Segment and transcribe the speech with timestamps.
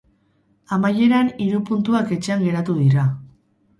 [0.77, 3.07] Amaieran, hiru puntuak etxean geratu dira.